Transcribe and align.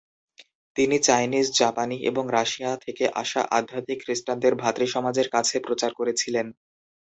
তিনি 0.75 0.97
চাইনিজ, 0.99 1.47
জাপানি 1.59 1.97
এবং 2.09 2.23
রাশিয়া 2.31 2.71
থেকে 2.85 3.05
আসা 3.21 3.41
আধ্যাত্মিক 3.51 3.99
খ্রিস্টানদের 4.03 4.53
ভ্রাতৃসমাজের 4.55 5.27
কাছে 5.35 5.55
প্রচার 5.59 5.91
করেছিলেন। 5.99 6.47